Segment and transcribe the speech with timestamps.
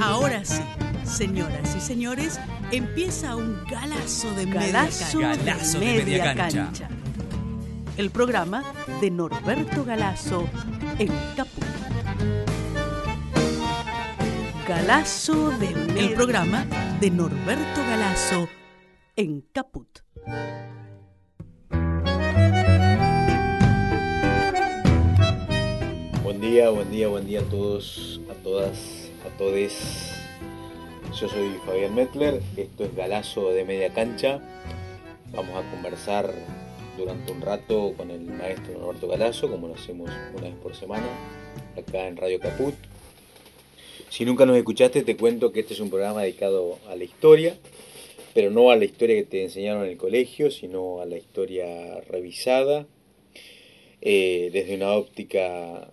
[0.00, 0.62] Ahora sí,
[1.04, 2.40] señoras y señores,
[2.72, 5.52] empieza un galazo de Galazo media de cancha.
[5.52, 6.88] Galazo de media cancha.
[7.98, 8.64] El programa
[9.02, 10.48] de Norberto Galazo
[10.98, 11.64] en Caput.
[14.66, 16.64] Galazo de media El programa
[16.98, 18.48] de Norberto Galazo
[19.16, 19.98] en Caput.
[26.22, 28.99] Buen día, buen día, buen día a todos, a todas,
[29.40, 29.72] a todes.
[31.18, 34.38] Yo soy Fabián Metler, esto es Galazo de Media Cancha.
[35.32, 36.30] Vamos a conversar
[36.98, 41.06] durante un rato con el maestro Norberto Galazo, como lo hacemos una vez por semana,
[41.74, 42.74] acá en Radio Caput.
[44.10, 47.56] Si nunca nos escuchaste, te cuento que este es un programa dedicado a la historia,
[48.34, 52.00] pero no a la historia que te enseñaron en el colegio, sino a la historia
[52.08, 52.86] revisada,
[54.02, 55.90] eh, desde una óptica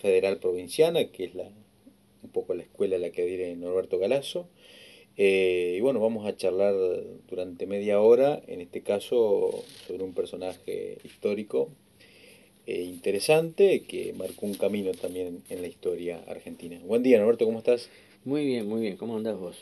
[0.00, 1.50] federal provinciana, que es la,
[2.38, 4.46] poco la escuela a la que adhiere Norberto Galazo.
[5.16, 6.74] Eh, y bueno, vamos a charlar
[7.28, 11.68] durante media hora, en este caso, sobre un personaje histórico
[12.68, 16.78] eh, interesante que marcó un camino también en la historia argentina.
[16.84, 17.88] Buen día, Norberto, ¿cómo estás?
[18.24, 18.96] Muy bien, muy bien.
[18.96, 19.56] ¿Cómo andás vos?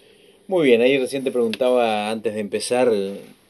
[0.49, 2.93] Muy bien, ahí recién te preguntaba antes de empezar,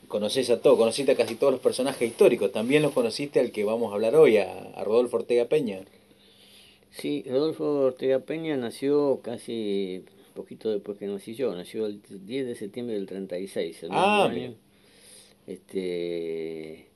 [0.06, 3.64] conoces a todos, conociste a casi todos los personajes históricos, también los conociste al que
[3.64, 5.80] vamos a hablar hoy, a, a Rodolfo Ortega Peña.
[6.98, 12.54] Sí, Rodolfo Ortega Peña nació casi poquito después que nací yo, nació el 10 de
[12.54, 14.54] septiembre del 36, el mismo Ah, año.
[15.46, 16.86] Este,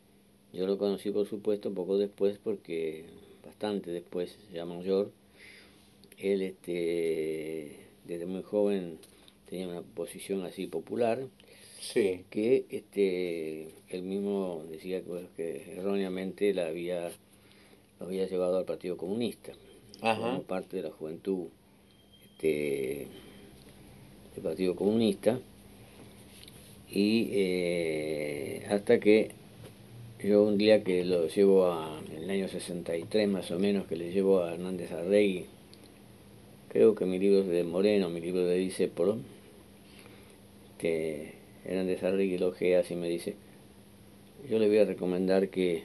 [0.52, 3.04] yo lo conocí por supuesto poco después porque
[3.44, 5.10] bastante después, ya mayor,
[6.18, 8.98] él este, desde muy joven
[9.48, 11.26] tenía una posición así popular
[11.80, 15.02] Sí, que este él mismo decía
[15.36, 17.10] que, erróneamente la había
[17.98, 19.52] lo había llevado al Partido Comunista.
[20.00, 21.48] Como parte de la juventud
[22.22, 23.06] este,
[24.34, 25.38] del Partido Comunista.
[26.90, 29.30] Y eh, hasta que
[30.22, 33.96] yo un día que lo llevo a en el año 63 más o menos que
[33.96, 35.46] le llevo a Hernández Arregui
[36.68, 39.16] creo que mi libro es de Moreno mi libro de Disépolo
[40.76, 41.34] que
[41.64, 43.36] Hernández Arregui lo ojea y me dice
[44.50, 45.84] yo le voy a recomendar que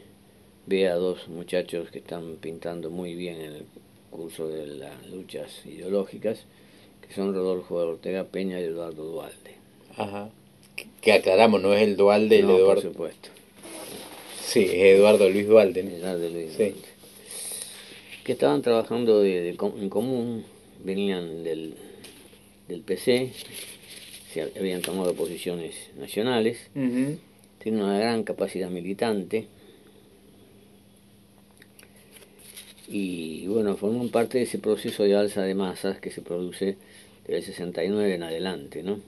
[0.65, 3.65] vea a dos muchachos que están pintando muy bien en el
[4.15, 6.45] curso de las luchas ideológicas,
[7.07, 9.55] que son Rodolfo Ortega Peña y Eduardo Dualde.
[9.97, 10.29] ajá.
[11.01, 12.81] Que, aclaramos, no es el Dualde, el No, por Eduardo.
[12.81, 13.29] supuesto.
[14.43, 15.83] Sí, es Eduardo Luis Dualde.
[15.83, 15.89] ¿no?
[15.91, 16.57] Eduardo Luis Sí.
[16.57, 16.87] Dualde.
[18.25, 20.43] Que estaban trabajando de- de en común,
[20.83, 21.75] venían del,
[22.67, 23.31] del PC,
[24.33, 27.17] se habían tomado posiciones nacionales, Ujú.
[27.59, 29.47] tienen una gran capacidad militante
[32.87, 36.77] y bueno, forman parte de ese proceso de alza de masas que se produce
[37.25, 38.99] desde el 69 en adelante, ¿no?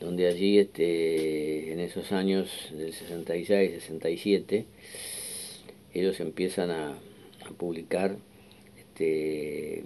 [0.00, 4.64] Donde allí, este, en esos años del 66, 67,
[5.94, 6.98] ellos empiezan a,
[7.56, 8.14] publicar,
[8.78, 9.84] este,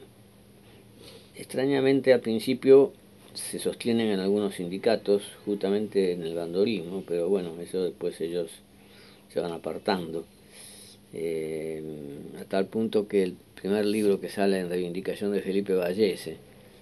[1.37, 2.93] extrañamente al principio
[3.35, 8.51] se sostienen en algunos sindicatos, justamente en el bandorismo, pero bueno, eso después ellos
[9.33, 10.25] se van apartando.
[11.15, 11.83] Eh,
[12.41, 16.37] a tal punto que el primer libro que sale en reivindicación de Felipe Vallese,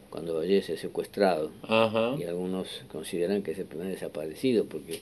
[0.09, 2.17] cuando Vallese es secuestrado, Ajá.
[2.19, 5.01] y algunos consideran que es el primer desaparecido, porque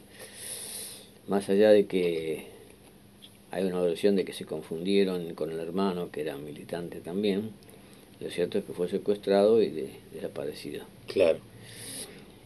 [1.28, 2.47] más allá de que
[3.50, 7.50] hay una versión de que se confundieron con el hermano, que era militante también,
[8.21, 10.84] lo cierto es que fue secuestrado y de- desaparecido.
[11.06, 11.38] Claro.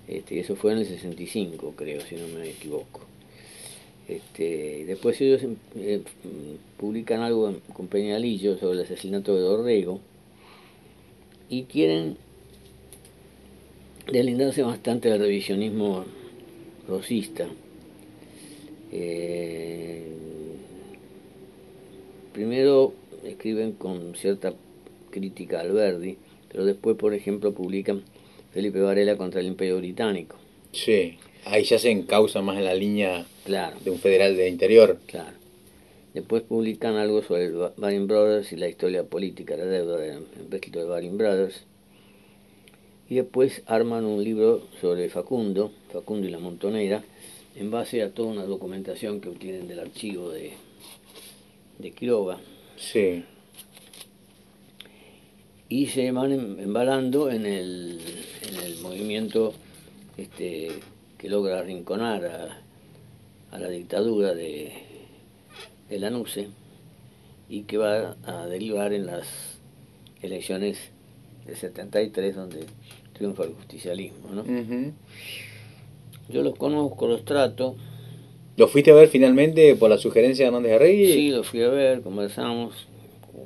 [0.08, 3.00] Este, eso fue en el 65, creo, si no me equivoco.
[4.12, 5.42] Este, después ellos
[5.76, 10.00] eh, mm, publican algo con Peñalillo sobre el asesinato de Dorrego
[11.48, 12.18] y quieren
[14.12, 16.04] deslindarse bastante del revisionismo
[16.86, 17.48] rosista.
[18.90, 20.08] Eh,
[22.34, 22.92] primero
[23.24, 24.52] escriben con cierta
[25.10, 26.18] crítica al Verdi,
[26.50, 28.02] pero después, por ejemplo, publican
[28.50, 30.36] Felipe Varela contra el Imperio Británico.
[30.72, 31.16] Sí.
[31.44, 34.98] Ahí ya se encausa más en la línea Claro, de un federal de interior.
[35.06, 35.36] claro.
[36.14, 40.84] Después publican algo sobre Baring Brothers y la historia política, la deuda del empréstito de
[40.84, 41.64] Baring Brothers.
[43.08, 47.02] Y después arman un libro sobre Facundo, Facundo y la Montonera,
[47.56, 50.52] en base a toda una documentación que obtienen del archivo de,
[51.78, 52.38] de Quiroga.
[52.76, 53.24] Sí.
[55.70, 58.00] y se van em- embalando en el,
[58.50, 59.54] en el movimiento
[60.18, 60.68] este,
[61.22, 64.72] que logra arrinconar a, a la dictadura de,
[65.88, 66.48] de Lanusse
[67.48, 69.60] y que va a derivar en las
[70.20, 70.78] elecciones
[71.46, 72.66] del 73, donde
[73.12, 74.30] triunfa el justicialismo.
[74.32, 74.42] ¿no?
[76.28, 77.76] Yo los conozco, los trato.
[78.56, 81.12] ¿Lo fuiste a ver finalmente por la sugerencia de Hernández Arregui?
[81.12, 82.88] Sí, los fui a ver, conversamos,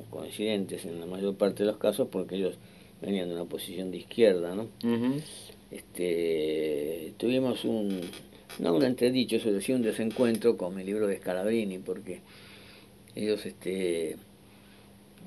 [0.09, 2.55] coincidentes en la mayor parte de los casos, porque ellos
[3.03, 4.67] venían de una posición de izquierda, ¿no?
[5.71, 8.01] Este, tuvimos un,
[8.59, 12.19] no un entredicho, eso decía un desencuentro con mi libro de Scalabrini, porque
[13.15, 14.15] ellos este,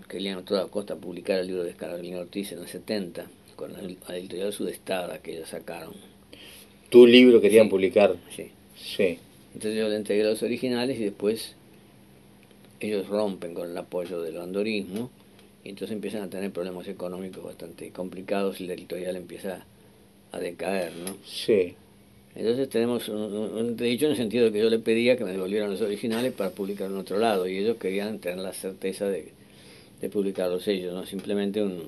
[0.09, 3.27] querían a toda costa publicar el libro de Scalabrini Ortiz en el 70,
[3.57, 5.95] con la editorial Sudestada que ellos sacaron.
[6.89, 8.17] ¿Tu libro querían publicar?
[8.35, 8.51] Sí.
[8.77, 9.19] Sí.
[9.55, 11.55] Entonces yo le entregué los originales y después
[12.81, 15.11] ellos rompen con el apoyo del bandorismo
[15.63, 19.65] y entonces empiezan a tener problemas económicos bastante complicados y la editorial empieza a
[20.39, 21.17] decaer, ¿no?
[21.25, 21.75] Sí.
[22.35, 25.33] Entonces tenemos un, un, dicho en el sentido de que yo le pedía que me
[25.33, 29.33] devolvieran los originales para publicar en otro lado y ellos querían tener la certeza de,
[30.01, 31.83] de publicarlos ellos, no simplemente un,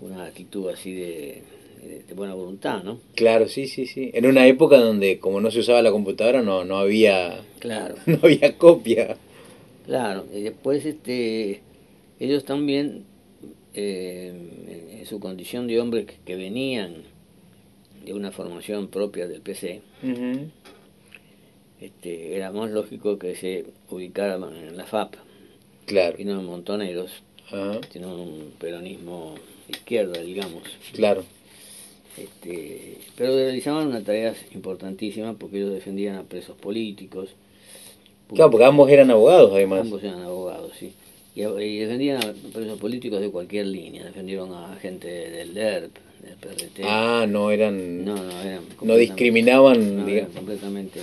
[0.00, 1.42] una actitud así de,
[2.08, 3.00] de, buena voluntad, ¿no?
[3.14, 4.10] Claro, sí, sí, sí.
[4.14, 7.96] En una época donde como no se usaba la computadora no, no había claro.
[8.06, 9.16] no había copia.
[9.86, 11.60] Claro, y después este
[12.18, 13.04] ellos también
[13.74, 17.04] eh, en su condición de hombres que venían
[18.08, 19.82] de una formación propia del PC,
[21.78, 25.14] este, era más lógico que se ubicara en la FAP.
[25.84, 26.16] Claro.
[26.18, 27.22] Y no en Montoneros,
[27.92, 29.34] sino un peronismo
[29.68, 30.62] izquierda, digamos.
[30.94, 31.22] Claro.
[32.16, 37.28] Este, pero realizaban una tarea importantísima porque ellos defendían a presos políticos.
[38.28, 39.82] Claro, porque ambos eran abogados, además.
[39.82, 40.94] Ambos eran abogados, sí.
[41.34, 44.04] Y, y defendían a presos políticos de cualquier línea.
[44.04, 45.94] Defendieron a gente del DERP,
[46.84, 48.04] Ah, no eran.
[48.04, 48.62] No, no, eran.
[48.82, 49.96] No discriminaban.
[49.96, 51.00] No, eran completamente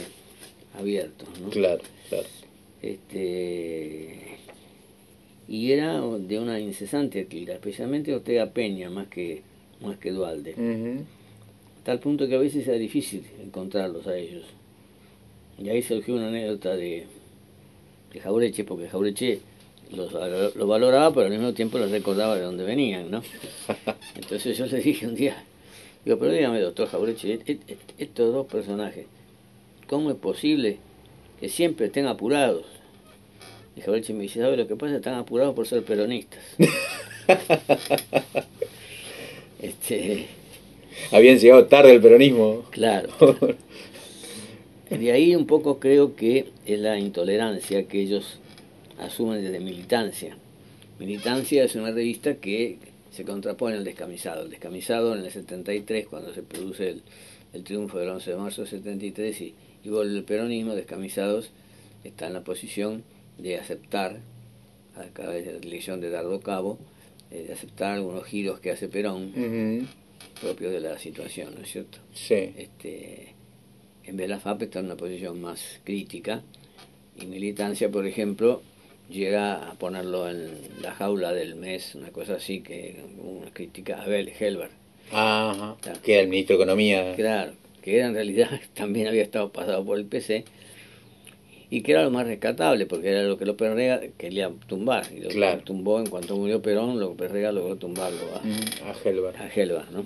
[0.78, 1.50] abiertos, ¿no?
[1.50, 2.28] Claro, claro.
[2.82, 4.38] Este.
[5.48, 9.44] Y era de una incesante actividad, especialmente Ortega Peña, más que,
[9.82, 10.56] más que Dualde.
[11.84, 14.46] Tal punto que a veces era difícil encontrarlos a ellos.
[15.60, 17.06] Y ahí surgió una anécdota de,
[18.12, 19.40] de Jaureche, porque Jaureche
[19.92, 20.12] los,
[20.56, 23.22] lo valoraba, pero al mismo tiempo les recordaba de dónde venían, ¿no?
[24.16, 25.44] Entonces yo le dije un día,
[26.04, 27.40] digo, pero dígame, doctor Jaureche,
[27.98, 29.06] estos dos personajes,
[29.88, 30.78] ¿cómo es posible
[31.40, 32.66] que siempre estén apurados?
[33.76, 34.96] Y Jaureche me dice, ¿sabe lo que pasa?
[34.96, 36.40] Están apurados por ser peronistas.
[39.62, 40.28] este...
[41.12, 42.64] Habían llegado tarde el peronismo.
[42.72, 43.10] Claro.
[44.90, 48.40] De ahí un poco creo que es la intolerancia que ellos
[49.00, 50.38] asumen desde Militancia.
[51.00, 52.78] Militancia es una revista que
[53.12, 54.44] se contrapone al descamisado.
[54.44, 57.02] El descamisado en el 73, cuando se produce
[57.54, 61.52] el, triunfo del 11 de marzo del 73 y, y vuelve el peronismo, descamisados
[62.04, 63.04] está en la posición
[63.38, 64.20] de aceptar,
[64.96, 66.78] a través de la elección de Dardo Cabo,
[67.32, 69.34] eh, de aceptar algunos giros que hace Perón,
[70.40, 71.98] propios de la situación, ¿no es cierto?
[72.14, 72.54] Sí.
[72.56, 73.34] Este,
[74.04, 76.44] en vez de la FAP está en una posición más crítica,
[77.18, 78.62] y militancia, por ejemplo,
[79.10, 84.04] llega a ponerlo en la jaula del mes, una cosa así, que una crítica a
[84.04, 84.70] Abel Helber.
[85.12, 87.14] Ajá, que era el ministro de Economía.
[87.16, 90.46] Claro, que era en realidad también había estado pasado por el PC
[91.70, 95.20] y que era lo más rescatable porque era lo que López Rega quería tumbar y
[95.20, 95.62] lo claro.
[95.62, 100.06] tumbó en cuanto murió Perón López Rega logró tumbarlo a, a a ¿no?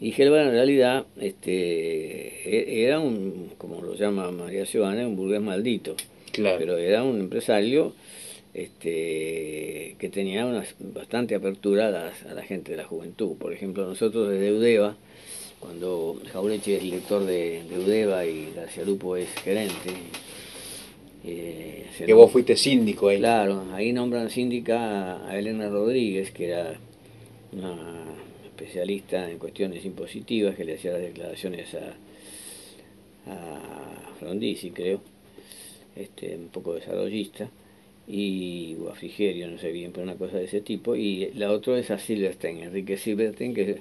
[0.00, 5.40] y Helber en realidad este e, era un como lo llama María Ciudadana un burgués
[5.40, 5.96] maldito
[6.30, 6.58] claro.
[6.58, 7.94] pero era un empresario
[8.54, 13.36] este, que tenía una bastante apertura a, la gente de la juventud.
[13.36, 14.96] Por ejemplo, nosotros desde Udeva,
[15.58, 19.90] cuando Jaureche es director de, de Udeva y García Lupo es gerente.
[21.24, 23.18] Eh, que vos fuiste síndico ahí.
[23.18, 26.74] Claro, ahí nombran síndica a Elena Rodríguez, que era
[27.52, 28.04] una
[28.44, 31.94] especialista en cuestiones impositivas, que le hacía las declaraciones a,
[33.30, 35.00] a Frondizi, creo,
[35.94, 37.48] este, un poco desarrollista
[38.06, 40.96] y o a Frigerio, no sé bien, pero una cosa de ese tipo.
[40.96, 43.80] Y la otra es a Silverstein, Enrique Silverstein, que,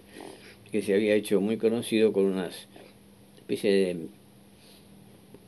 [0.71, 2.67] que se había hecho muy conocido con unas
[3.37, 3.97] especie de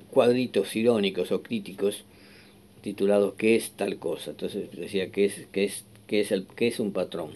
[0.09, 2.03] cuadritos irónicos o críticos
[2.81, 4.31] titulados ¿Qué es tal cosa?
[4.31, 7.31] Entonces decía ¿qué es, qué es, qué es, el, qué es un patrón?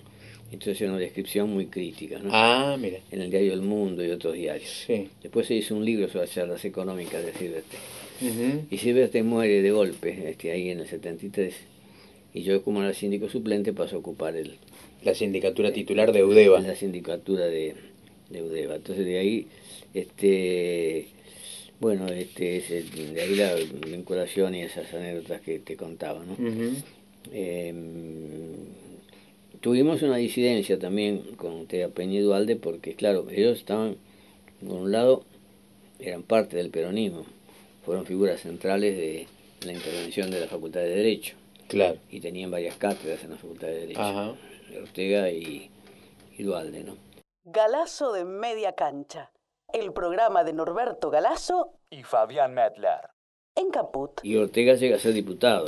[0.51, 2.29] Entonces era una descripción muy crítica, ¿no?
[2.32, 3.00] Ah, mira.
[3.12, 4.86] En el diario El Mundo y otros diarios.
[4.88, 5.10] Sí.
[5.22, 7.82] Después se hizo un libro sobre las charlas económicas de Silverstein.
[8.70, 11.54] Y Silvestre muere de golpe este, ahí en el 73.
[12.34, 14.58] Y yo, como era síndico suplente, paso a ocupar el,
[15.04, 16.60] la sindicatura titular de Udeva.
[16.60, 17.76] La sindicatura de,
[18.30, 18.76] de Udeva.
[18.76, 19.48] Entonces de ahí,
[19.94, 21.08] este,
[21.80, 22.70] bueno, este es
[23.14, 23.56] de ahí la
[23.88, 26.36] vinculación y esas anécdotas que te contaba, ¿no?
[27.32, 27.76] Em,
[29.62, 33.98] tuvimos una disidencia también con Tea Peña y Dualde porque, claro, ellos estaban,
[34.66, 35.24] por un lado,
[36.00, 37.26] eran parte del peronismo,
[37.88, 39.27] fueron figuras centrales de
[39.65, 41.38] la intervención de la Facultad de Derecho.
[41.70, 41.98] Claro.
[42.10, 44.36] Y tenían varias cátedras en la Facultad de Derecho.
[44.84, 45.72] Ortega y,
[46.38, 46.98] y Dualde, ¿no?
[47.46, 49.32] Galazo de Media Cancha,
[49.72, 53.00] el programa de Norberto Galazo y Fabián Medler.
[53.56, 54.20] En Caput.
[54.22, 55.67] Y Ortega llega a ser diputado.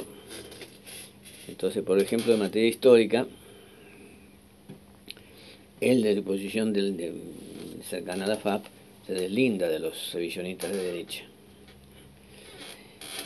[1.48, 3.26] Entonces, por ejemplo, en materia histórica,
[5.80, 7.14] él de su posición del, de,
[7.90, 8.66] cercana a la FAP
[9.08, 11.30] se deslinda de los revisionistas de derecha.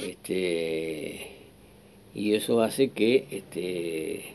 [0.01, 1.27] Este,
[2.15, 4.33] y eso hace que este,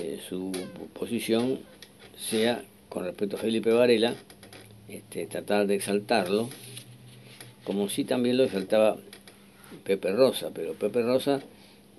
[0.00, 0.52] eh, su
[0.92, 1.60] posición
[2.16, 4.14] sea, con respecto a Felipe Varela,
[4.88, 6.48] este, tratar de exaltarlo,
[7.64, 8.96] como si también lo exaltaba
[9.84, 11.42] Pepe Rosa, pero Pepe Rosa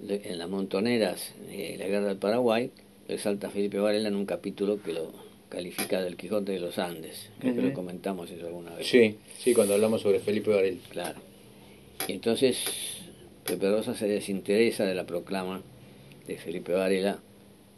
[0.08, 2.72] en las montoneras de la guerra del Paraguay
[3.08, 5.12] exalta a Felipe Varela en un capítulo que lo
[5.50, 8.88] califica del Quijote de los Andes, creo que lo comentamos eso alguna vez.
[8.88, 10.80] Sí, sí, cuando hablamos sobre Felipe Varela.
[10.90, 11.35] Claro.
[12.08, 12.64] Y entonces
[13.46, 15.62] Pepe Rosa se desinteresa de la proclama
[16.28, 17.20] de Felipe Varela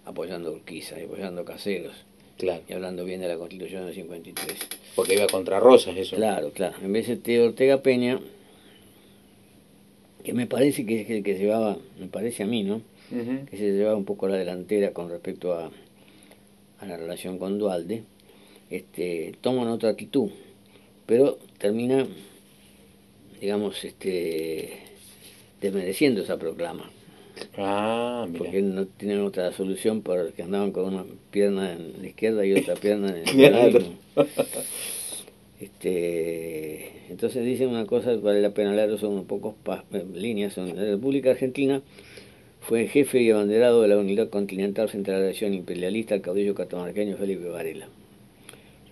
[0.06, 1.94] apoyando a Urquiza y apoyando a Caseros.
[2.38, 2.62] Claro.
[2.70, 4.58] Y hablando bien de la Constitución del 53.
[4.96, 6.16] Porque iba contra Rosas eso.
[6.16, 6.76] Claro, claro.
[6.82, 8.20] En vez de Ortega Peña,
[10.24, 12.82] que me parece que es el que llevaba, me parece a mí, ¿no?
[13.10, 15.72] Que se llevaba un poco la delantera con respecto a,
[16.80, 18.04] a la relación con Dualde,
[18.70, 20.30] este, toman otra actitud,
[21.06, 22.06] pero termina,
[23.40, 24.80] digamos, este,
[25.62, 26.90] desmereciendo esa proclama.
[27.58, 32.54] Ah, Porque no tienen otra solución porque andaban con una pierna en la izquierda y
[32.54, 33.96] otra pierna en el
[35.60, 39.56] Este, entonces dicen una cosa vale la pena leer, son un pocos
[39.92, 40.58] eh, líneas.
[40.58, 41.82] En la República Argentina
[42.62, 46.54] fue jefe y abanderado de la unidad continental frente a la agresión imperialista al caudillo
[46.54, 47.88] catamarqueño Felipe Varela.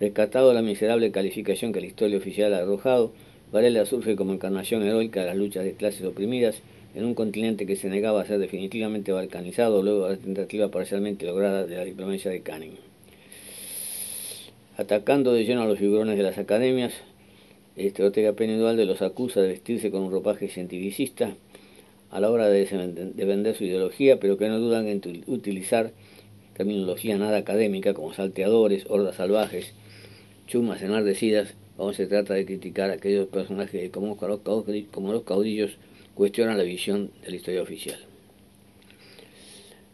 [0.00, 3.12] Rescatado la miserable calificación que la historia oficial ha arrojado,
[3.52, 6.62] Varela surge como encarnación heroica de las luchas de clases oprimidas
[6.94, 11.26] en un continente que se negaba a ser definitivamente balcanizado luego de la tentativa parcialmente
[11.26, 12.76] lograda de la diplomacia de Canning.
[14.76, 16.92] Atacando de lleno a los figurones de las academias,
[17.76, 21.34] este Ortega Peña los acusa de vestirse con un ropaje cientificista
[22.10, 22.64] a la hora de,
[23.14, 25.92] vender su ideología, pero que no dudan en utilizar
[26.56, 29.74] terminología nada académica como salteadores, hordas salvajes,
[30.46, 35.72] chumas enardecidas, cuando se trata de criticar a aquellos personajes que como los caudillos
[36.14, 37.98] cuestionan la visión de la historia oficial.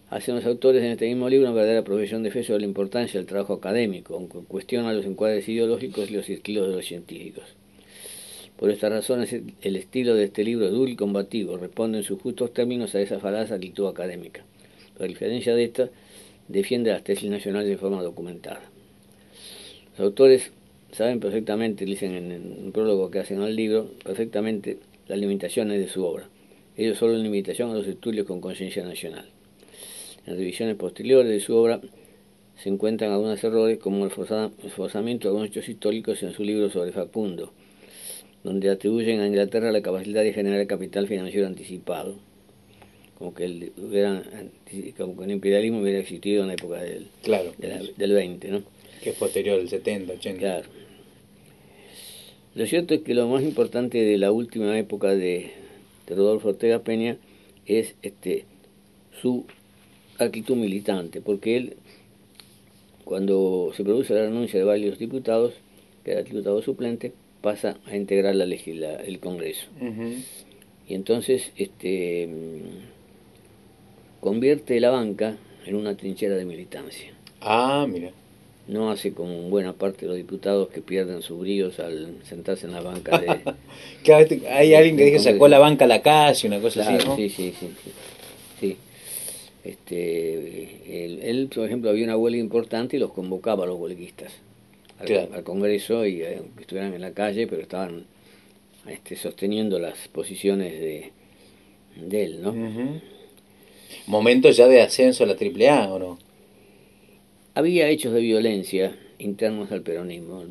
[0.08, 3.18] Hacen los autores en este mismo libro una verdadera profesión de fe sobre la importancia
[3.18, 7.44] del trabajo académico, aunque cuestionan los encuadres ideológicos y los estilos de los científicos.
[8.58, 12.52] Por estas razones, el estilo de este libro duro y combativo responde en sus justos
[12.52, 14.44] términos a esa falaz actitud académica.
[14.92, 15.90] Pero a diferencia de esta,
[16.46, 18.62] defiende las tesis nacionales de forma documentada.
[19.92, 20.52] Los autores
[20.92, 26.04] saben perfectamente, dicen en un prólogo que hacen al libro, perfectamente las limitaciones de su
[26.04, 26.28] obra.
[26.76, 29.26] Ellos solo una limitación a los estudios con conciencia nacional.
[30.26, 31.80] En revisiones posteriores de su obra
[32.62, 36.92] se encuentran algunos errores como el forzamiento de algunos hechos históricos en su libro sobre
[36.92, 37.52] Facundo,
[38.44, 42.16] donde atribuyen a Inglaterra la capacidad de generar capital financiero anticipado,
[43.18, 43.72] como que el,
[44.96, 48.62] como que el imperialismo hubiera existido en la época del, claro, del 20, ¿no?
[49.02, 50.38] Que es posterior al 70, 80.
[50.38, 50.81] Claro.
[52.54, 55.52] Lo cierto es que lo más importante de la última época de,
[56.06, 57.16] Rodolfo Ortega Peña
[57.64, 58.44] es este
[59.22, 59.46] su
[60.18, 61.76] actitud militante, porque él,
[63.04, 65.54] cuando se produce la renuncia de varios diputados,
[66.04, 69.66] que era diputado suplente, pasa a integrar la legisla, el Congreso.
[70.86, 72.28] Y entonces este
[74.20, 77.12] convierte la banca en una trinchera de militancia.
[77.40, 78.12] Ah, mira
[78.72, 82.72] no hace como buena parte de los diputados que pierden sus bríos al sentarse en
[82.72, 83.40] la banca de...
[84.50, 87.16] hay alguien que dice sacó la banca a la calle, una cosa así, ¿no?
[87.16, 87.70] Sí, sí, sí.
[88.60, 88.76] sí.
[89.64, 94.32] Este, él, por ejemplo, había una huelga importante y los convocaba a los huelguistas
[94.98, 98.06] al, Congreso y eh, aunque estuvieran en la calle, pero estaban
[98.86, 101.12] este, sosteniendo las posiciones de,
[101.96, 102.54] de él, ¿no?
[104.06, 106.18] Momento ya de ascenso a la AAA, ¿o no?
[107.54, 110.44] Había hechos de violencia internos al peronismo.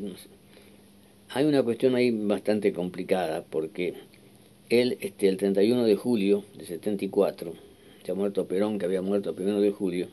[1.30, 3.94] Hay una cuestión ahí bastante complicada porque
[4.68, 7.52] él, este, el 31 de julio de 74,
[8.04, 10.08] se ha muerto Perón, que había muerto el 1 de julio,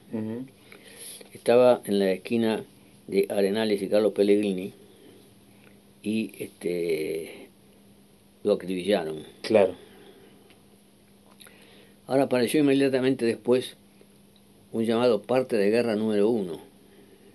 [1.33, 2.63] estaba en la esquina
[3.07, 4.73] de Arenales y Carlos Pellegrini
[6.03, 7.49] y este,
[8.43, 9.23] lo acribillaron.
[9.41, 9.75] Claro.
[12.07, 13.77] Ahora apareció inmediatamente después
[14.71, 16.68] un llamado parte de guerra número uno.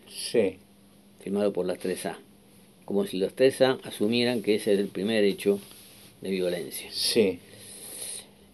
[0.08, 0.56] Sí.
[1.20, 2.16] Firmado por las 3A.
[2.84, 5.60] Como si los 3A asumieran que ese es el primer hecho
[6.20, 6.88] de violencia.
[6.90, 7.38] Sí.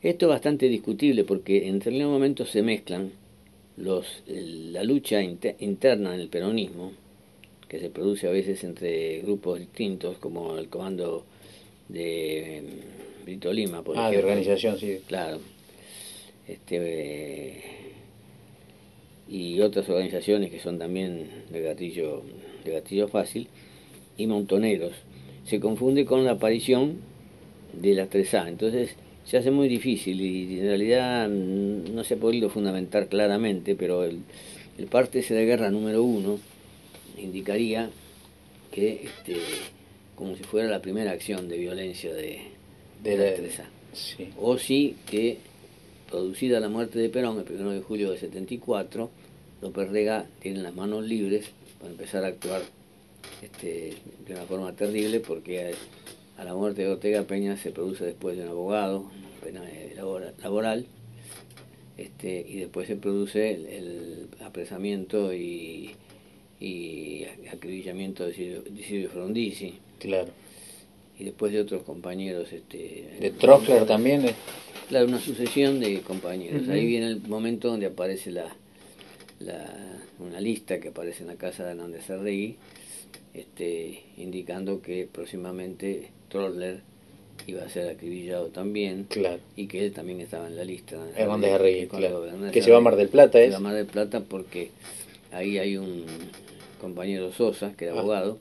[0.02, 3.12] Esto es bastante discutible porque en determinados momentos se mezclan
[3.76, 6.92] los, la lucha interna en el peronismo,
[7.68, 11.24] que se produce a veces entre grupos distintos, como el comando
[11.88, 15.00] de mm, Brito Lima, por ah, de organización, sí.
[15.06, 15.40] Claro.
[16.48, 17.89] Este,
[19.30, 22.22] y otras organizaciones que son también de gatillo,
[22.64, 23.48] de gatillo fácil,
[24.16, 24.92] y montoneros.
[25.46, 26.98] Se confunde con la aparición
[27.72, 28.48] de las 3A.
[28.48, 33.76] Entonces, se hace muy difícil y en realidad mm, no se ha podido fundamentar claramente,
[33.76, 34.18] pero el,
[34.78, 36.38] el parte de guerra número uno
[37.18, 37.90] indicaría
[38.72, 39.36] que este,
[40.16, 42.40] como si fuera la primera acción de violencia de,
[43.02, 43.64] de, la, empresa.
[44.38, 45.38] O sí que,
[46.10, 49.10] producida la muerte de Perón el 1 de julio de 74,
[49.62, 52.62] López Rega tiene las manos libres para empezar a actuar
[53.42, 53.94] este,
[54.26, 55.74] de una forma terrible porque
[56.36, 59.10] a la muerte de Ortega Peña se produce después de un abogado,
[59.42, 59.62] pena
[60.42, 60.86] laboral,
[61.96, 65.90] este, y después se produce el, apresamiento y,
[66.58, 69.74] y acribillamiento de Silvio, Frondizi.
[69.98, 70.32] Claro.
[71.20, 72.50] Y después de otros compañeros.
[72.52, 74.24] Este, ¿De Trockler también?
[74.88, 76.68] Claro, una sucesión de compañeros.
[76.68, 78.46] Ahí viene el momento donde aparece la,
[79.38, 79.66] la,
[80.18, 82.56] una lista que aparece en la casa de Hernández Arregui,
[83.34, 86.80] este, indicando que próximamente Troller
[87.46, 89.40] iba a ser acribillado también claro.
[89.56, 90.96] y que él también estaba en la lista.
[91.16, 92.24] Hernández Arregui, claro.
[92.50, 93.46] Que se va a Mar del Plata, ¿es?
[93.46, 94.70] Se va a Mar del Plata porque
[95.32, 96.04] ahí hay un
[96.80, 98.00] compañero Sosa, que era ah.
[98.00, 98.38] abogado,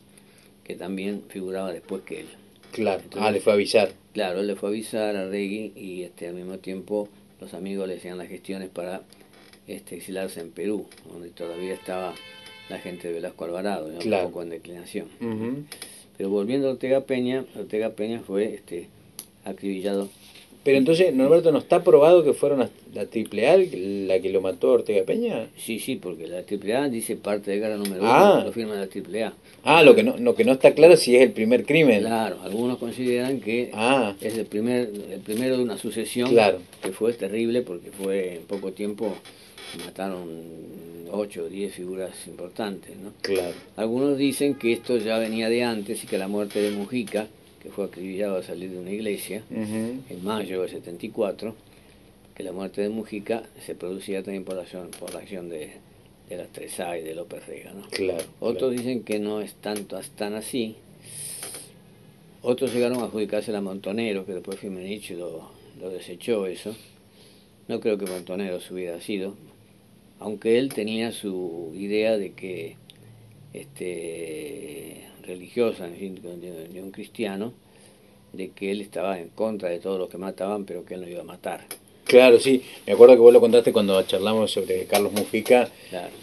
[0.63, 2.27] que también figuraba después que él.
[2.71, 3.91] Claro, ah, le fue a avisar.
[4.13, 7.09] Claro, él le fue a avisar a Regui y este, al mismo tiempo
[7.39, 9.01] los amigos le hacían las gestiones para
[9.67, 12.13] este, exilarse en Perú, donde todavía estaba
[12.69, 15.07] la gente de Velasco Alvarado, un poco en declinación.
[16.17, 18.89] Pero volviendo a Ortega Peña, Ortega Peña fue este,
[19.45, 20.09] acribillado.
[20.63, 22.59] Pero entonces, Norberto, ¿no está probado que fueron
[22.93, 23.57] la AAA
[24.07, 25.47] la que lo mató a Ortega Peña?
[25.57, 28.33] Sí, sí, porque la AAA dice parte de guerra número ah.
[28.35, 29.33] uno, lo firma la AAA.
[29.63, 32.01] Ah, lo que no, lo que no está claro si es el primer crimen.
[32.01, 34.13] Claro, algunos consideran que ah.
[34.19, 36.59] es el primer el primero de una sucesión claro.
[36.81, 39.15] que fue terrible porque fue en poco tiempo
[39.85, 40.27] mataron
[41.11, 43.11] ocho o diez figuras importantes, ¿no?
[43.21, 43.53] Claro.
[43.75, 47.27] Algunos dicen que esto ya venía de antes y que la muerte de Mujica,
[47.61, 51.55] que fue acribillado a salir de una iglesia en mayo de 74,
[52.35, 55.71] que la muerte de Mujica se producía también por la acción, por la acción de,
[56.29, 57.87] de las tres A y de López Rega, ¿no?
[57.89, 58.23] Claro.
[58.39, 60.75] Otros dicen que no es tanto tan así.
[62.41, 66.75] Otros llegaron a adjudicarse a Montonero, que después Fimenich lo, lo desechó eso.
[67.67, 69.35] No creo que Montonero se hubiera sido,
[70.19, 72.77] aunque él tenía su idea de que
[73.53, 77.53] este, religiosa, de, un cristiano,
[78.33, 81.07] de que él estaba en contra de todos los que mataban, pero que él no
[81.07, 81.65] iba a matar.
[82.05, 82.61] Claro, sí.
[82.87, 85.69] Me acuerdo que vos lo contaste cuando charlamos sobre Carlos Mujica,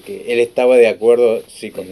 [0.05, 1.87] que él estaba de acuerdo, sí, con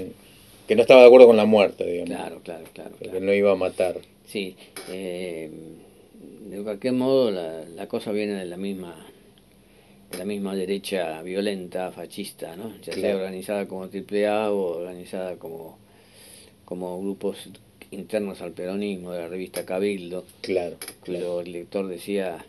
[0.66, 2.16] que no estaba de acuerdo con la muerte, digamos.
[2.16, 2.90] Claro, claro, claro.
[2.98, 3.96] Que él no iba a matar.
[4.26, 4.56] Sí.
[4.90, 5.50] Eh,
[6.48, 8.96] de cualquier modo, la, la cosa viene de la misma
[10.18, 12.72] la misma derecha violenta, fascista, ¿no?
[12.82, 15.78] ya sea organizada como AAA o organizada como,
[16.64, 17.50] como grupos
[17.90, 22.44] internos al peronismo de la revista Cabildo, claro, cuyo el lector decía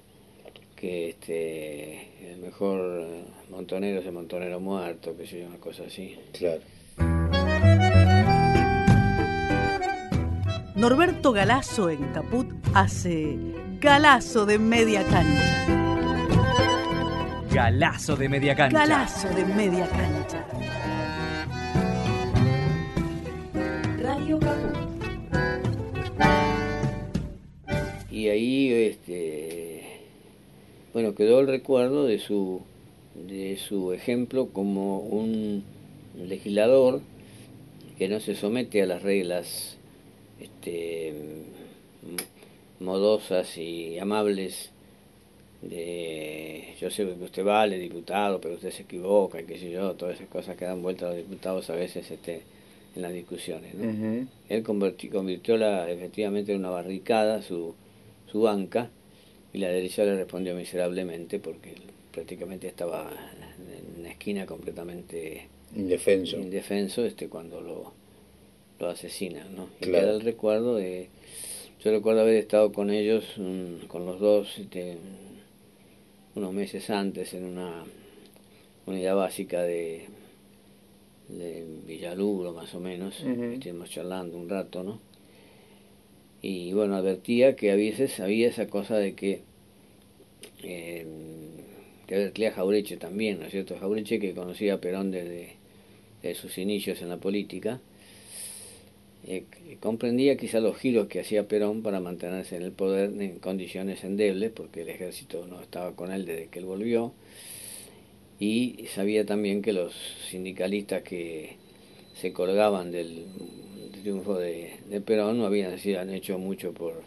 [0.75, 3.07] que este el mejor
[3.49, 6.17] montonero es el montonero muerto, que sé una cosa así.
[6.33, 6.61] Claro.
[10.75, 13.37] Norberto Galazo en Caput hace
[13.79, 15.85] Galazo de media cancha.
[17.51, 18.79] Galazo de media cancha.
[18.79, 20.45] Galazo de media cancha.
[28.25, 29.83] Y ahí, este,
[30.93, 32.61] bueno, quedó el recuerdo de su,
[33.13, 35.63] de su ejemplo como un
[36.17, 37.01] legislador
[37.99, 39.77] que no se somete a las reglas
[40.41, 41.13] este,
[42.79, 44.71] modosas y amables
[45.61, 49.93] de yo sé que usted vale diputado pero usted se equivoca y qué sé yo
[49.93, 52.41] todas esas cosas que dan vuelta a los diputados a veces este
[52.95, 53.75] en las discusiones
[54.49, 57.75] él convirtió, la efectivamente en una barricada su
[58.31, 58.89] su banca
[59.53, 61.75] y la derecha le respondió miserablemente porque
[62.11, 63.11] prácticamente estaba
[63.57, 67.93] en una esquina completamente indefenso indefenso este cuando lo
[68.79, 71.09] lo asesinan no y queda el recuerdo de
[71.83, 73.23] yo recuerdo haber estado con ellos
[73.87, 74.97] con los dos este,
[76.35, 77.83] unos meses antes en una
[78.85, 80.05] unidad básica de,
[81.29, 83.15] de Villaluro, más o menos.
[83.19, 84.99] Estuvimos charlando un rato, ¿no?
[86.47, 89.41] Y bueno, advertía que a veces había esa cosa de que.
[90.61, 91.03] Eh,
[92.05, 93.75] que advertía Jaureche también, ¿no es cierto?
[93.79, 95.55] Jaureche que conocía a Perón desde,
[96.35, 97.81] sus inicios en la política.
[99.25, 99.45] Eh,
[99.79, 104.51] comprendía quizá los giros que hacía Perón para mantenerse en el poder en condiciones endebles,
[104.51, 107.11] porque el ejército no estaba con él desde que él volvió,
[108.39, 109.95] y sabía también que los
[110.29, 111.55] sindicalistas que
[112.13, 113.25] se colgaban del,
[114.05, 117.01] triunfo de, Perón no habían sido, han hecho mucho por,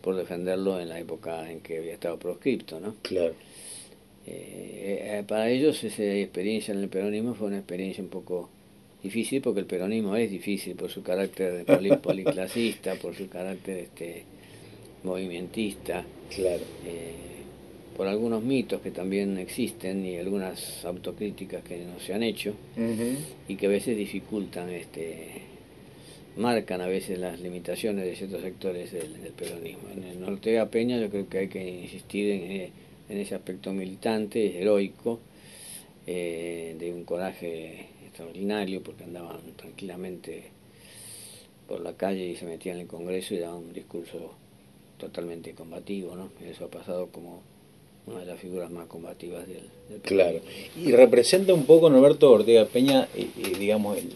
[0.00, 2.94] por defenderlo en la época en que había estado proscripto, ¿no?
[3.02, 3.34] Claro.
[4.26, 8.48] Eh, eh, para ellos esa experiencia en el peronismo fue una experiencia un poco
[9.02, 14.22] difícil porque el peronismo es difícil por su carácter poli, policlasista, por su carácter este
[15.04, 16.02] movimentista.
[16.34, 16.62] Claro.
[16.86, 17.14] Eh,
[17.94, 22.54] por algunos mitos que también existen y algunas autocríticas que no se han hecho
[23.46, 25.49] y que a veces dificultan, este,
[26.36, 29.88] marcan a veces las limitaciones de ciertos sectores del, peronismo.
[29.92, 32.72] En el Ortega Peña yo creo que hay que insistir en,
[33.08, 35.20] en ese aspecto militante, heroico,
[36.06, 40.44] eh, de un coraje extraordinario porque andaban tranquilamente
[41.68, 44.34] por la calle y se metían en el Congreso y daban un discurso
[44.98, 46.30] totalmente combativo, ¿no?
[46.44, 47.42] Eso ha pasado como
[48.06, 50.40] una de las figuras más combativas del, del Claro,
[50.76, 54.12] y representa un poco Norberto Ortega Peña, eh, eh, digamos, el,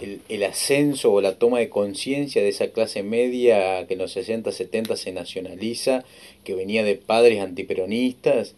[0.00, 4.50] el, ascenso o la toma de conciencia de esa clase media que en los 60,
[4.52, 6.04] 70 se nacionaliza,
[6.44, 8.54] que venía de padres antiperonistas.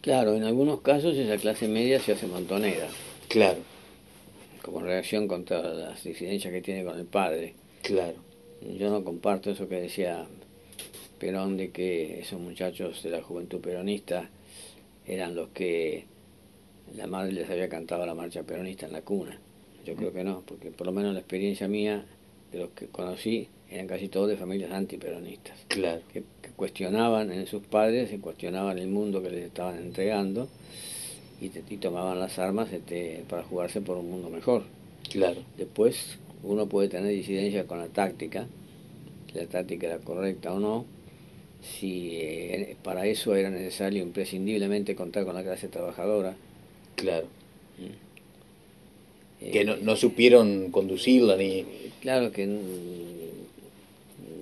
[0.00, 2.88] Claro, en algunos casos esa clase media se hace montonera.
[3.28, 3.58] Claro.
[4.62, 7.54] Como reacción contra las disidencias que tiene con el padre.
[7.82, 8.16] Claro.
[8.78, 10.26] Yo no comparto eso que decía
[11.18, 14.28] Perón de que esos muchachos de la juventud peronista
[15.06, 16.04] eran los que
[16.94, 19.40] la madre les había cantado la marcha peronista en la cuna.
[19.86, 22.04] Yo creo que no, porque por lo menos la experiencia mía
[22.50, 25.58] de los que conocí eran casi todos de familias antiperonistas.
[25.68, 26.02] Claro.
[26.12, 26.24] Que,
[26.56, 30.48] cuestionaban en sus padres, y cuestionaban el mundo que les estaban entregando
[31.38, 34.62] y, y tomaban las armas este, para jugarse por un mundo mejor.
[35.10, 35.42] Claro.
[35.58, 38.46] Después uno puede tener disidencia con la táctica,
[39.30, 40.86] si la táctica era correcta o no,
[41.62, 46.34] si eh, para eso era necesario imprescindiblemente contar con la clase trabajadora.
[46.94, 47.26] Claro.
[47.78, 48.05] Mm.
[49.40, 51.64] Que no, no, supieron conducirla ni...
[52.00, 52.44] Claro que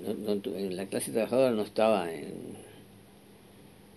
[0.06, 2.34] en la clase trabajadora no estaba en,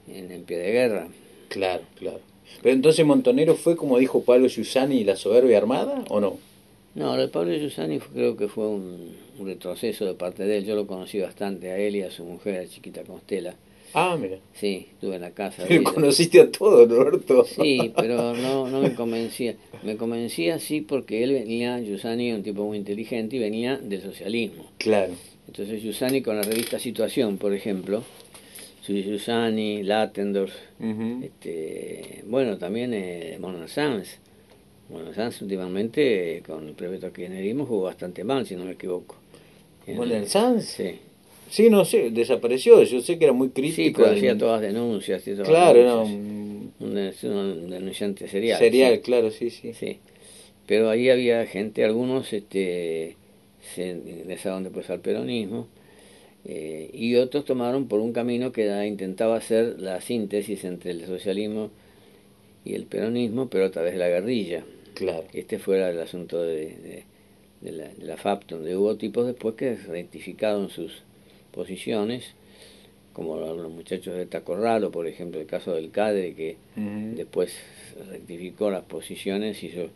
[0.07, 1.07] en, pie de guerra.
[1.49, 2.19] Claro, claro.
[2.61, 6.37] Pero entonces Montonero fue como dijo Pablo Giussani la soberbia armada o no?
[6.95, 10.65] No, el Pablo Giussani creo que fue un, retroceso de parte de él.
[10.65, 13.53] Yo lo conocí bastante a él y a su mujer, a Chiquita Constela.
[13.93, 14.37] Ah, mira.
[14.53, 15.63] Sí, estuve en la casa.
[15.67, 17.45] Pero conociste a todos, Roberto.
[17.45, 19.55] Sí, pero no, no me convencía.
[19.83, 24.65] Me convencía sí porque él venía, Giussani, un tipo muy inteligente y venía del socialismo.
[24.77, 25.13] Claro.
[25.47, 28.03] Entonces Giussani con la revista Situación, por ejemplo,
[28.85, 30.53] Giussani, Latendorf,
[31.23, 34.19] este, bueno, también eh, Mona Sanz
[34.89, 39.17] bueno, Sanz últimamente con el prefecto kirchnerismo jugó bastante mal, si no me equivoco.
[39.85, 40.65] Bueno, Sanz.
[40.65, 40.99] Sí.
[41.49, 42.81] Sí, no sé, desapareció.
[42.83, 43.75] Yo sé que era muy crítico.
[43.75, 45.27] Sí, pero hacía todas denuncias.
[45.27, 46.03] Y todas claro, no.
[46.03, 48.59] Un, denunciante serial.
[48.59, 49.73] Serial, claro, sí, sí.
[49.73, 49.99] Sí.
[50.67, 53.15] Pero ahí había gente, algunos este,
[53.73, 55.67] se ingresaron después al peronismo
[56.45, 61.71] eh, y otros tomaron por un camino que intentaba hacer la síntesis entre el socialismo
[62.63, 64.63] y el peronismo, pero a través de la guerrilla.
[64.93, 65.25] Claro.
[65.33, 67.03] Este fue el asunto de,
[67.61, 71.03] de, la, de, la, FAP, donde hubo tipos después que rectificaron sus
[71.57, 72.35] posiciones,
[73.13, 76.55] como los muchachos de Tacorralo, por ejemplo, el caso del Cadre, que
[77.15, 77.51] después
[78.11, 79.89] rectificó las posiciones y se,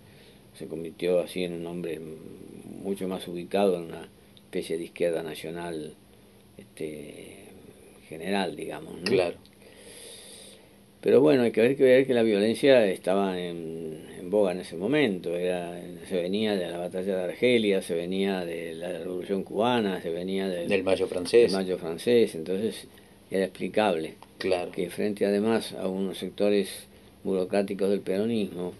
[0.57, 2.01] se convirtió así en un hombre
[2.81, 5.93] mucho más ubicado en una especie de izquierda nacional
[6.57, 7.45] este,
[8.09, 8.95] general, digamos.
[9.05, 9.37] Claro.
[11.01, 14.77] Pero bueno, hay que ver que ver que la violencia estaba en, boga en ese
[14.77, 15.35] momento.
[15.35, 20.11] Era, se venía de la batalla de Argelia, se venía de la revolución cubana, se
[20.11, 21.51] venía del, Mayo francés.
[21.51, 22.87] Mayo francés, entonces
[23.31, 24.15] era explicable.
[24.37, 24.71] Claro.
[24.71, 26.69] Que frente además a unos sectores
[27.23, 28.73] burocráticos del peronismo,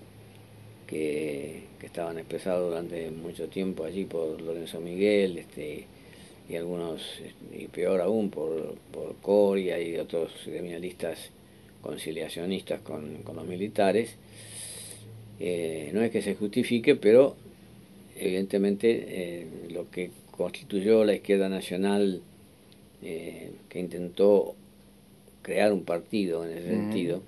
[0.86, 5.86] que, que estaban expresados durante mucho tiempo allí por Lorenzo Miguel, este
[6.50, 7.02] y algunos,
[7.58, 11.30] y peor aún, por, por Coria y otros criminalistas
[11.82, 14.16] conciliacionistas con, con los militares,
[15.40, 17.36] eh, no es que se justifique, pero
[18.16, 22.22] evidentemente eh, lo que constituyó la izquierda nacional,
[23.02, 24.54] eh, que intentó
[25.42, 27.24] crear un partido en ese sentido,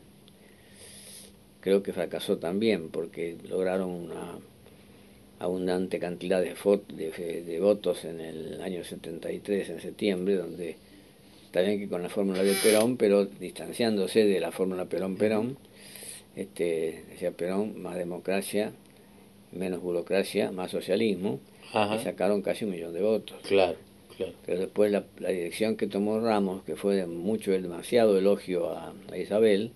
[1.59, 4.37] creo que fracasó también porque lograron una
[5.39, 6.53] abundante cantidad de,
[7.45, 10.75] de, votos en el año 73, en septiembre, donde
[11.53, 15.55] está bien que con la fórmula de Perón, pero distanciándose de la fórmula Perón-Perón,
[16.35, 18.71] este, decía Perón, más democracia,
[19.51, 21.39] menos burocracia, más socialismo,
[21.69, 23.37] y sacaron casi un millón de votos.
[23.47, 23.75] Claro,
[24.17, 24.33] claro.
[24.47, 29.73] Pero después la, dirección que tomó Ramos, que fue de mucho, demasiado elogio a, Isabel,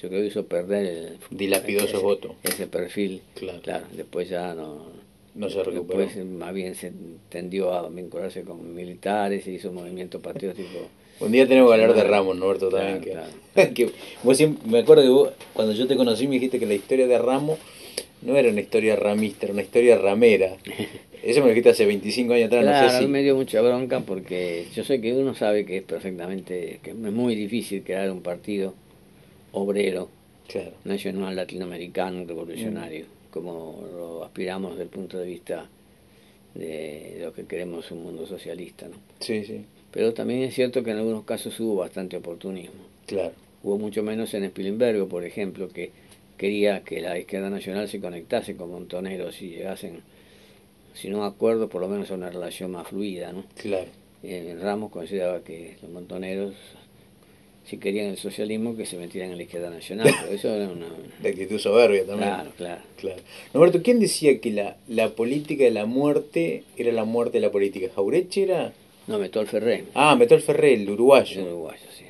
[0.00, 1.18] yo creo que hizo perder el...
[1.28, 2.34] Dilapidó ese voto.
[2.42, 3.20] Ese perfil.
[3.34, 3.60] Claro.
[3.60, 3.84] claro.
[3.92, 4.86] Después ya no...
[5.34, 6.00] No se recuperó.
[6.00, 6.92] Después más bien se
[7.28, 10.88] tendió a vincularse con militares, y hizo movimiento patriótico.
[11.20, 13.00] Un día tenemos que hablar de Ramos, Norberto, también.
[13.74, 13.90] que,
[14.22, 17.18] vos me acuerdo que vos, cuando yo te conocí, me dijiste que la historia de
[17.18, 17.58] Ramos
[18.22, 20.56] no era una historia ramista, era una historia ramera.
[21.22, 23.06] Eso me lo dijiste hace 25 años atrás, claro, no sé si...
[23.06, 26.96] me dio mucha bronca porque yo sé que uno sabe que es perfectamente, que es
[26.96, 28.74] muy difícil crear un partido
[29.52, 30.10] obrero,
[30.84, 33.23] nacional, latinoamericano, revolucionario, mm.
[33.34, 35.68] Como lo aspiramos desde el punto de vista
[36.54, 38.94] de lo que queremos un mundo socialista, ¿no?
[39.18, 39.64] Sí, sí.
[39.90, 42.84] Pero también es cierto que en algunos casos hubo bastante oportunismo.
[43.06, 43.32] Claro.
[43.64, 45.90] Hubo mucho menos en Spilimbergo, por ejemplo, que
[46.38, 50.02] quería que la izquierda nacional se conectase con Montoneros y llegasen,
[50.94, 53.44] si no a acuerdo, por lo menos a una relación más fluida, ¿no?
[53.56, 53.88] Claro.
[54.22, 56.54] Eh, Ramos consideraba que los montoneros,
[57.64, 60.86] si querían el socialismo, que se metieran en la izquierda nacional, pero eso era una...
[61.22, 62.30] De actitud soberbia también.
[62.30, 62.82] Claro, claro.
[62.96, 63.22] claro.
[63.52, 67.50] Roberto, ¿quién decía que la, la política de la muerte era la muerte de la
[67.50, 67.88] política?
[67.94, 68.72] ¿Jaureche era...?
[69.06, 69.84] No, Metol Ferré.
[69.94, 71.40] Ah, Metol Ferré, el uruguayo.
[71.40, 72.04] El uruguayo, sí.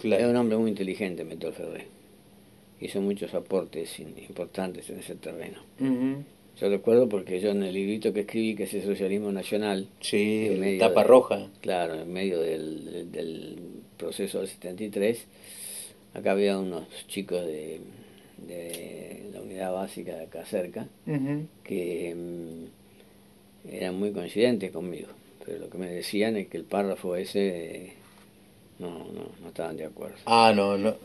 [0.00, 0.22] Claro.
[0.22, 1.94] Era un hombre muy inteligente, Metol Ferré
[2.84, 5.58] hizo muchos aportes importantes en ese terreno.
[6.60, 10.76] Yo recuerdo porque yo en el librito que escribí, que es el socialismo nacional, sí,
[10.78, 11.48] tapa roja.
[11.60, 13.56] Claro, en medio del, del,
[13.96, 15.24] proceso del 73,
[16.14, 17.80] acá había unos chicos de,
[18.46, 20.86] de la unidad básica de acá cerca
[21.62, 25.08] que mm, eran muy coincidentes conmigo,
[25.44, 27.94] pero lo que me decían es que el párrafo ese
[28.78, 30.16] no, no, no estaban de acuerdo.
[30.26, 30.96] Ah, no, no.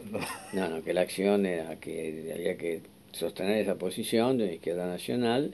[0.54, 5.54] No, no, que la acción era que había que sostener esa posición de izquierda nacional,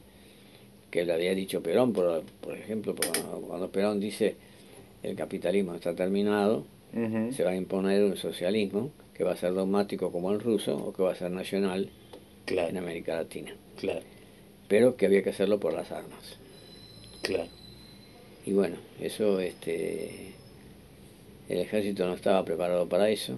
[0.92, 2.96] que le había dicho Perón, por, por ejemplo,
[3.48, 4.36] cuando Perón dice
[5.04, 6.66] el capitalismo está terminado,
[7.32, 10.94] se va a imponer un socialismo que va a ser dogmático como el ruso o
[10.94, 11.90] que va a ser nacional
[12.48, 13.54] en América Latina.
[13.78, 14.02] Claro.
[14.70, 16.38] Pero que había que hacerlo por las armas.
[17.22, 17.50] Claro.
[18.46, 20.34] Y bueno, eso este
[21.50, 23.38] el ejército no estaba preparado para eso.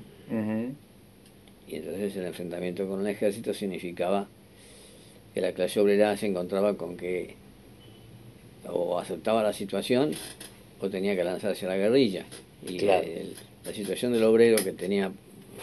[1.67, 4.27] Y entonces el enfrentamiento con el ejército significaba
[5.33, 7.35] que la clase obrera se encontraba con que
[8.69, 10.11] o aceptaba la situación
[10.79, 12.25] o tenía que lanzarse a la guerrilla.
[12.67, 12.79] Y
[13.67, 15.11] la situación del obrero que tenía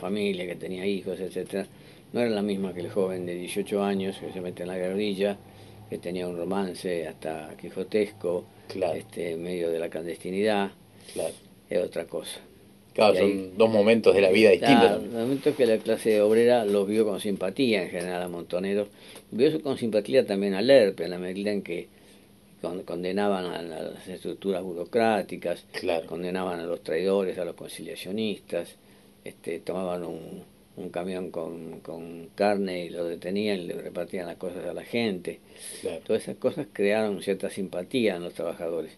[0.00, 1.66] familia, que tenía hijos, etcétera,
[2.12, 4.76] no era la misma que el joven de 18 años que se mete en la
[4.76, 5.36] guerrilla,
[5.90, 8.44] que tenía un romance hasta quijotesco,
[8.94, 10.70] este, en medio de la clandestinidad.
[11.12, 11.34] Claro
[11.68, 12.40] es otra cosa.
[12.92, 15.04] Claro, son dos momentos de la vida distintos.
[15.12, 18.88] momentos que la clase obrera los vio con simpatía en general a Montoneros,
[19.32, 21.88] vio con simpatía también a Lerpe, en la medida en que
[22.85, 25.64] condenaban a las estructuras burocráticas,
[26.07, 28.77] condenaban a los traidores, a los conciliacionistas,
[29.24, 30.42] este, tomaban un,
[30.77, 34.85] un camión con, con, carne y lo detenían y le repartían las cosas a la
[34.85, 35.40] gente.
[36.07, 38.92] Todas esas cosas crearon cierta simpatía en los trabajadores.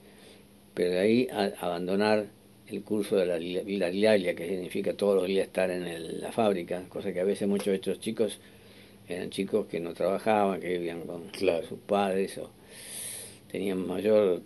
[0.74, 2.26] Pero de ahí a abandonar
[2.68, 3.90] el curso de la vida
[4.35, 7.76] que significa todos los días estar en la fábrica, cosa que a veces muchos de
[7.76, 8.38] estos chicos
[9.09, 12.50] eran chicos que no trabajaban, que vivían con sus padres o
[13.50, 14.42] tenían mayor,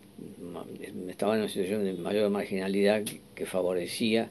[1.08, 4.28] estaban en una situación de mayor marginalidad que, favorecía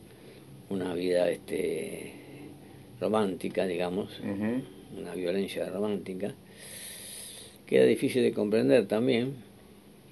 [0.70, 2.14] una vida este
[3.02, 4.20] romántica, digamos,
[4.96, 6.36] una violencia romántica,
[7.66, 9.34] que era difícil de comprender también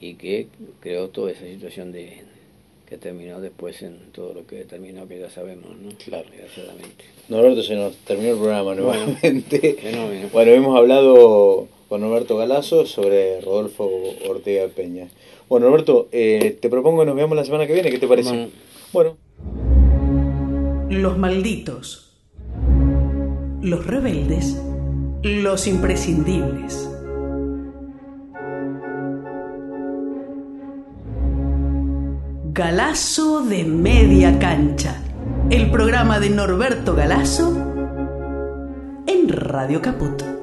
[0.02, 0.48] y que
[0.80, 2.24] creó toda esa situación de,
[2.88, 5.90] que terminó después en todo lo que terminó, que ya sabemos, ¿no?
[6.04, 6.26] Claro.
[6.32, 7.04] Desgraciadamente.
[7.28, 9.78] Norberto, se nos terminó el programa nuevamente.
[10.32, 13.90] Bueno, hemos hablado con Norberto Galazo sobre Rodolfo
[14.30, 15.08] Ortega Peña.
[15.50, 18.50] Bueno, Norberto, eh, te propongo que nos veamos la semana que viene, ¿qué te parece?
[18.92, 19.18] Bueno.
[20.90, 22.14] Los malditos.
[23.62, 24.62] Los rebeldes.
[25.24, 26.90] Los imprescindibles.
[32.58, 35.04] Galazo de Media Cancha,
[35.52, 37.52] el programa de Norberto Galazo
[39.06, 40.37] en Radio Caput.